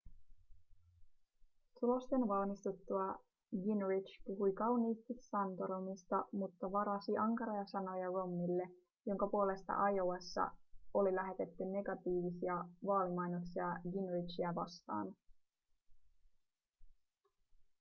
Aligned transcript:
tulosten 1.79 2.27
valmistuttua 2.27 3.15
gingrich 3.63 4.23
puhui 4.25 4.53
kauniisti 4.53 5.13
santorumista 5.19 6.25
mutta 6.31 6.71
varasi 6.71 7.17
ankaria 7.17 7.65
sanoja 7.65 8.05
romneylle 8.07 8.69
jonka 9.05 9.27
puolesta 9.27 9.87
iowassa 9.87 10.51
oli 10.93 11.15
lähetetty 11.15 11.65
negatiivisia 11.65 12.65
vaalimainoksia 12.85 13.77
gingrichiä 13.91 14.55
vastaan 14.55 15.15